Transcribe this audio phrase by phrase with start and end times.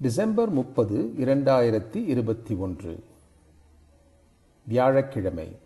[0.00, 3.04] December முப்பது இரண்டாயிரத்தி இருபத்தி ஒன்று.
[4.66, 5.56] வியாழக்கிழமை.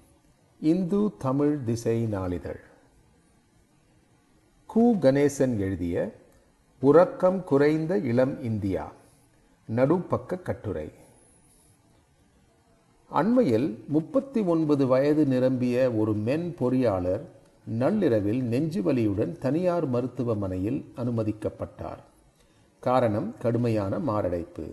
[0.60, 2.60] இந்து தமிழ் திசை நாளிதழ்.
[4.74, 4.78] கு.
[4.78, 6.12] கணேசன் எழுதிய
[6.80, 8.92] உறக்கம் குறைந்த இளம் இந்தியா
[9.76, 10.90] நடுப்பக்க கட்டுரை.
[13.10, 17.22] அண்மையில் முப்பத்தி ஒன்பது வயது நிரம்பிய ஒரு மென் பொறியாளர்
[17.64, 22.08] நள்ளிரவில் நெஞ்சுவலியுடன் தனியார் மருத்துவமனையில் அனுமதிக்கப்பட்டார்.
[22.86, 24.66] காரணம் கடுமையான மாரடைப்பு.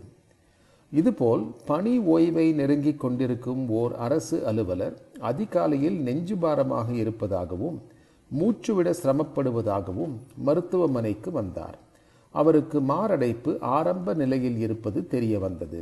[0.91, 7.77] இதுபோல் பணி ஓய்வை நெருங்கிக் கொண்டிருக்கும் ஓர் அரசு அலுவலர் அதிகாலையில் நெஞ்சு பாரமாக இருப்பதாகவும்
[8.31, 10.15] மூச்சுவிட சிரமப்படுவதாகவும்
[10.47, 11.77] மருத்துவமனைக்கு வந்தார்.
[12.35, 15.81] அவருக்கு மாரடைப்பு ஆரம்ப நிலையில் இருப்பது தெரிய வந்தது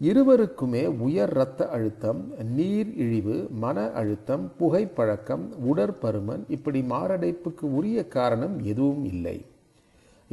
[0.00, 2.20] இருவருக்குமே உயர் இரத்த அழுத்தம்
[2.56, 9.36] நீர் இழிவு மன அழுத்தம் புகைப்பழக்கம் உடற்பருமன் இப்படி மாரடைப்புக்கு உரிய காரணம் எதுவும் இல்லை.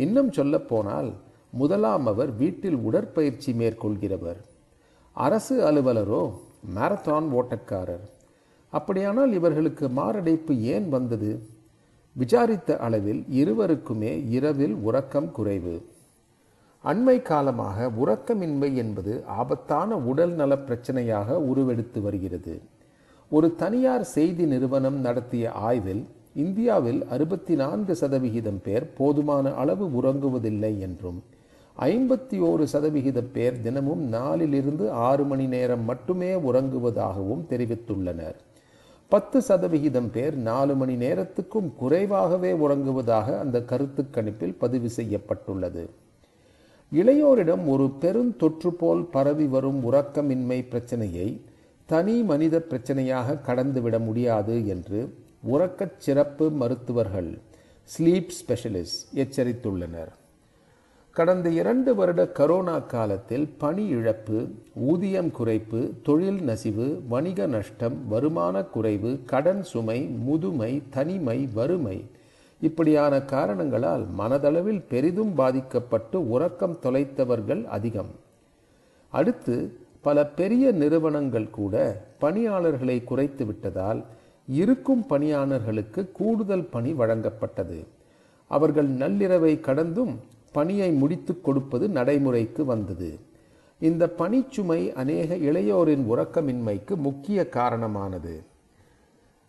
[0.04, 1.10] இன்னும் சொல்லப்போனால்
[1.52, 4.42] முதலாம் அவர் வீட்டில் உடற்பயிற்சி மேற்கொள்கிறவர்.
[5.26, 6.22] அரசு அலுவலரோ
[6.76, 8.06] மாரத்தான் ஓட்டக்காரர்.
[8.74, 11.32] அப்படியானால் இவர்களுக்கு மாரடைப்பு ஏன் வந்தது?
[12.16, 15.76] விசாரித்த அளவில் இருவருக்குமே இரவில் உறக்கம் குறைவு.
[16.84, 22.56] அண்மை காலமாக உறக்கமின்மை என்பது ஆபத்தான உடல் நல பிரச்சனையாக உருவெடுத்து வருகிறது.
[23.32, 26.04] ஒரு தனியார் செய்தி நிறுவனம் நடத்திய ஆய்வில்
[26.44, 31.20] இந்தியாவில் அறுபத்தி நான்கு சதவிகிதம் பேர் போதுமான அளவு உறங்குவதில்லை என்றும்
[31.78, 38.38] ஐம்பத்தி ஓரு சதவிகிதம் பேர் தினமும் நாலிலிருந்து ஆறு மணி நேரம் மட்டுமே உறங்குவதாகவும் தெரிவித்துள்ளனர்.
[39.12, 45.84] பத்து சதவிகிதம் பேர் நாலு மணி நேரத்துக்கும் குறைவாகவே உறங்குவதாக அந்த கருத்து கணிப்பில் பதிவு செய்யப்பட்டுள்ளது.
[46.92, 51.30] இளையோரிடம் ஒரு பெருந்தொற்று போல் பரவி வரும் உறக்கமின்மை பிரச்சனையை
[51.90, 55.02] தனி மனித பிரச்சனையாக கடந்துவிட முடியாது என்று
[55.44, 57.38] உறக்கச் சிறப்பு மருத்துவர்கள்
[57.84, 60.12] ஸ்லீப் ஸ்பெஷலிஸ்ட் எச்சரித்துள்ளனர்.
[61.12, 69.20] கடந்த இரண்டு வருட கரோனா காலத்தில் பணி இழப்பு ஊதியம் குறைப்பு தொழில் நசிவு வணிக நஷ்டம் வருமான குறைவு
[69.26, 72.06] கடன் சுமை முதுமை தனிமை வறுமை
[72.62, 78.12] இப்படியான காரணங்களால் மனதளவில் பெரிதும் பாதிக்கப்பட்டு உறக்கம் தொலைத்தவர்கள் அதிகம்.
[79.10, 84.06] அடுத்து பல பெரிய நிறுவனங்கள் கூட பணியாளர்களை குறைத்து விட்டதால்
[84.48, 87.86] இருக்கும் பணியாளர்களுக்கு கூடுதல் பணி வழங்கப்பட்டது.
[88.48, 90.20] அவர்கள் நள்ளிரவை கடந்தும்
[90.52, 93.20] பணியை முடித்து கொடுப்பது நடைமுறைக்கு வந்தது.
[93.80, 98.44] இந்த பணிச்சுமை அநேக இளையோரின் உறக்கமின்மைக்கு முக்கிய காரணமானது.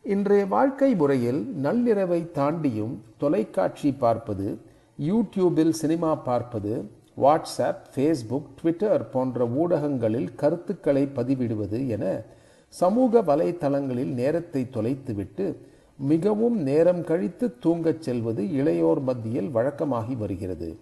[0.03, 4.59] இன்றைய வாழ்க்கை முறையில் நள்ளிரவை தாண்டியும் தொலைக்காட்சி பார்ப்பது
[4.99, 12.25] யூடியூபில் சினிமா பார்ப்பது வாட்ஸ்அப் ஃபேஸ்புக் ட்விட்டர் போன்ற ஊடகங்களில் கருத்துக்களை பதிவிடுவது என
[12.69, 15.57] சமூக வலைத்தளங்களில் நேரத்தை தொலைத்துவிட்டு
[15.99, 20.77] மிகவும் நேரம் கழித்து தூங்கச் செல்வது இளையோர் மத்தியில் வழக்கமாகி வருகிறது.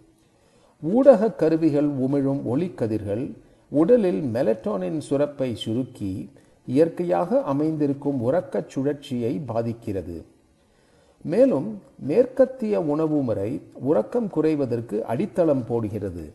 [0.83, 3.35] ஊடக கருவிகள் உமிழும் ஒளிக்கதிர்கள்
[3.69, 6.31] உடலில் மெலட்டோனின் சுரப்பை சுருக்கி
[6.67, 10.25] இயற்கையாக அமைந்திருக்கும் உறக்கச் சுழற்சியை பாதிக்கிறது.
[11.23, 16.33] மேலும் மேற்கத்திய உணவு முறை உறக்கம் குறைவதற்கு அடித்தளம் போடுகிறது.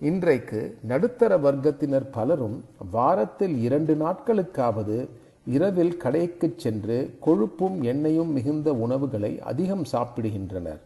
[0.00, 5.08] இன்றைக்கு நடுத்தர வர்க்கத்தினர் பலரும் வாரத்தில் இரண்டு நாட்களுக்காவது
[5.44, 10.78] இரவில் கடைக்கு சென்று கொழுப்பும் எண்ணெயும் மிகுந்த உணவுகளை அதிகம் சாப்பிடுகின்றனர்.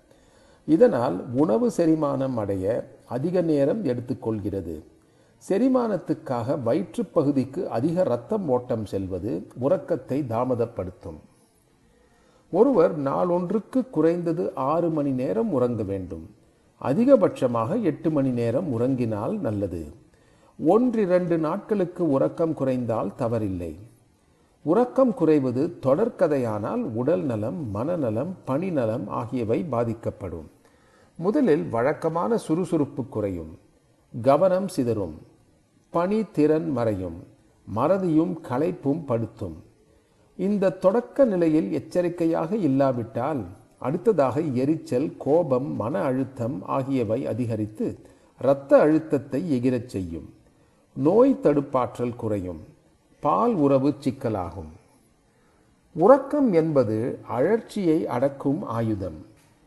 [0.65, 4.83] இதனால் உணவு செரிமானம் அடைய அதிக நேரம் எடுத்துக்கொள்கிறது.
[5.49, 11.21] செரிமானத்துக்காக வயிற்றுப்பகுதிக்கு அதிக இரத்தம் ஓட்டம் செல்வது உறக்கத்தை தாமதப்படுத்தும்.
[12.53, 16.31] ஒருவர் நாளொன்றுக்கு குறைந்தது ஆறு மணி நேரம் உறங்க வேண்டும்.
[16.83, 19.95] அதிகபட்சமாக எட்டு மணி நேரம் உறங்கினால் நல்லது.
[20.59, 23.75] ஒன்றிரண்டு நாட்களுக்கு உறக்கம் குறைந்தால் தவறில்லை.
[24.63, 30.51] உறக்கம் குறைவது தொடர்கதையானால் உடல் நலம் மனநலம் பணிநலம் ஆகியவை பாதிக்கப்படும்.
[31.17, 33.59] முதலில் வழக்கமான சுறுசுறுப்பு குறையும்.
[34.23, 35.15] கவனம் சிதறும்.
[35.91, 37.25] பணி திறன் மறையும்.
[37.77, 39.63] மறதியும் களைப்பும் படுத்தும்.
[40.37, 43.45] இந்த தொடக்க நிலையில் எச்சரிக்கையாக இல்லாவிட்டால்
[43.83, 47.99] அடுத்ததாக எரிச்சல் கோபம் மன அழுத்தம் ஆகியவை அதிகரித்து
[48.41, 50.29] இரத்த அழுத்தத்தை எகிரச் செய்யும்.
[50.95, 52.61] நோய் தடுப்பாற்றல் குறையும்.
[53.21, 54.73] பால் உறவு சிக்கலாகும்.
[55.93, 59.19] உறக்கம் என்பது அழற்சியை அடக்கும் ஆயுதம்.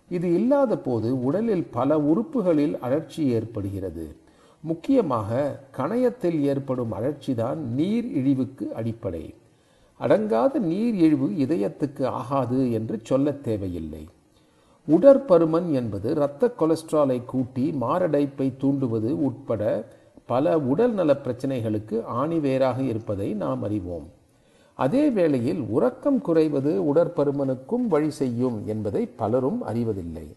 [0.09, 4.15] இது இல்லாத போது உடலில் பல உறுப்புகளில் அழற்சி ஏற்படுகிறது.
[4.59, 9.33] முக்கியமாக கணையத்தில் ஏற்படும் அழற்சிதான் நீர் இழிவுக்கு அடிப்படை.
[9.99, 14.07] அடங்காத நீர் இழிவு இதயத்துக்கு ஆகாது என்று சொல்ல தேவையில்லை.
[14.87, 19.85] உடற்பருமன் என்பது இரத்த கொலஸ்ட்ராலை கூட்டி மாரடைப்பை தூண்டுவது உட்பட
[20.25, 24.07] பல உடல் நல பிரச்சனைகளுக்கு ஆணிவேராக இருப்பதை நாம் அறிவோம்.
[24.73, 30.27] அதே வேளையில் உறக்கம் குறைவது உடற்பருமனுக்கும் வழி செய்யும் என்பதை பலரும் அறிவதில்லை.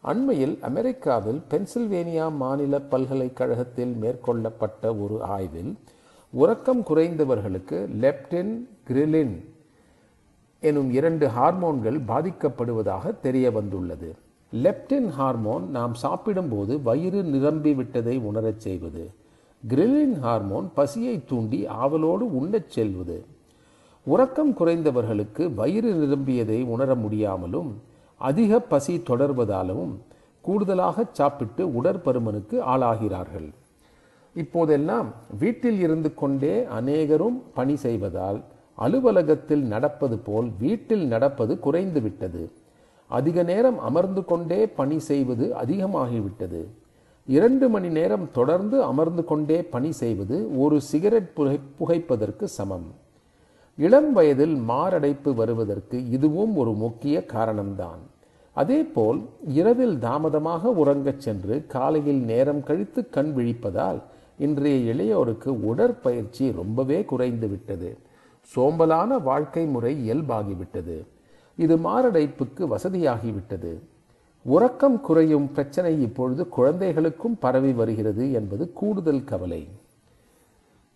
[0.00, 5.74] அண்மையில் அமெரிக்காவில் பென்சில்வேனியா மாநில பல்கலைக்கழகத்தில் மேற்கொள்ளப்பட்ட ஒரு ஆய்வில்
[6.40, 8.52] உறக்கம் குறைந்தவர்களுக்கு லெப்டின்
[8.88, 9.34] கிரிலின்
[10.60, 14.14] எனும் இரண்டு ஹார்மோன்கள் பாதிக்கப்படுவதாக தெரிய வந்துள்ளது.
[14.52, 19.10] லெப்டின் ஹார்மோன் நாம் சாப்பிடும்போது வயிறு நிரம்பி விட்டதை உணரச் செய்வது.
[19.68, 23.24] கிரிலின் ஹார்மோன் பசியை தூண்டி ஆவலோடு உண்ணச் செல்வது.
[24.04, 27.82] உறக்கம் குறைந்தவர்களுக்கு வயிறு நிரம்பியதை உணர முடியாமலும்
[28.16, 29.92] அதிக பசி தொடர்வதாலும்
[30.40, 33.50] கூடுதலாக சாப்பிட்டு உடற்பருமனுக்கு ஆளாகிறார்கள்.
[34.34, 35.08] இப்போதெல்லாம்
[35.38, 38.38] வீட்டில் இருந்து கொண்டே அநேகரும் பணி செய்வதால்
[38.78, 42.42] அலுவலகத்தில் நடப்பது போல் வீட்டில் நடப்பது குறைந்துவிட்டது
[43.10, 46.62] அதிக நேரம் அமர்ந்து கொண்டே பணி செய்வது அதிகமாகிவிட்டது.
[47.28, 52.88] இரண்டு மணி நேரம் தொடர்ந்து அமர்ந்து கொண்டே பணி செய்வது ஒரு சிகரெட் புகை புகைப்பதற்கு சமம்.
[53.78, 58.02] இளம் வயதில் மாரடைப்பு வருவதற்கு இதுவும் ஒரு முக்கிய காரணம்தான்.
[58.56, 59.20] அதேபோல்
[59.60, 64.00] இரவில் தாமதமாக உறங்கச் சென்று காலையில் நேரம் கழித்து கண் விழிப்பதால்
[64.38, 67.98] இன்றைய இளையோருக்கு உடற்பயிற்சி ரொம்பவே குறைந்து விட்டது
[68.56, 71.06] சோம்பலான வாழ்க்கை முறை இயல்பாகிவிட்டது.
[71.56, 73.78] இது மாரடைப்புக்கு வசதியாகிவிட்டது.
[74.42, 79.68] உறக்கம் குறையும் பிரச்சனை இப்பொழுது குழந்தைகளுக்கும் பரவி வருகிறது என்பது கூடுதல் கவலை.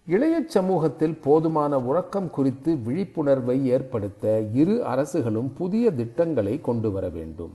[0.06, 7.52] இளைய சமூகத்தில் போதுமான உறக்கம் குறித்து விழிப்புணர்வை ஏற்படுத்த இரு அரசுகளும் புதிய திட்டங்களை கொண்டு வர வேண்டும்.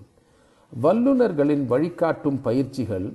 [0.81, 3.13] வல்லுநர்களின் வழிகாட்டும் பயிற்சிகள்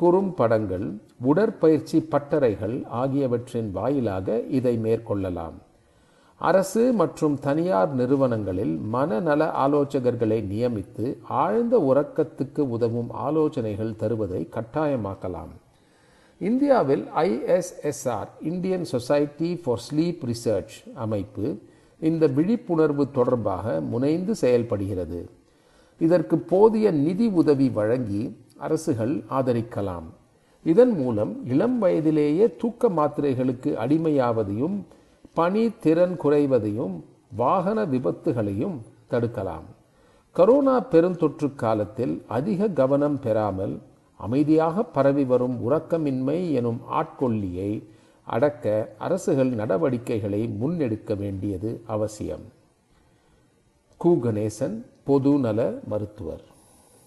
[0.00, 5.56] குறும்படங்கள் உடற்பயிற்சி பட்டறைகள் ஆகியவற்றின் வாயிலாக இதை மேற்கொள்ளலாம்.
[6.40, 15.52] அரசு மற்றும் தனியார் நிறுவனங்களில் மனநல ஆலோசகர்களை நியமித்து ஆழ்ந்த உறக்கத்துக்கு உதவும் ஆலோசனைகள் தருவதை கட்டாயமாக்கலாம்.
[16.38, 21.58] இந்தியாவில் ISSR Indian society for sleep research அமைப்பு
[22.00, 25.20] இந்த விழிப்புணர்வு தொடர்பாக முனைந்து செயல்படுகிறது.
[25.98, 28.22] இதற்கு போதிய நிதி உதவி வழங்கி
[28.60, 30.08] அரசுகள் ஆதரிக்கலாம்.
[30.64, 34.82] இதன் மூலம் இளம் வயதிலேயே தூக்க மாத்திரைகளுக்கு அடிமையாவதையும்
[35.34, 37.02] பணி திறன் குறைவதையும்
[37.36, 39.66] வாகன விபத்துகளையும் தடுக்கலாம்.
[40.36, 43.78] கரோனா பெருந்தொற்று காலத்தில் அதிக கவனம் பெறாமல்
[44.16, 47.82] அமைதியாக பரவி வரும் உறக்கமின்மை எனும் ஆட்கொல்லியை
[48.24, 52.42] அடக்க அரசுகள் நடவடிக்கைகளை முன்னெடுக்க வேண்டியது அவசியம்.
[54.04, 54.06] கு.
[54.06, 56.47] கணேசன் பொது நல மருத்துவர்.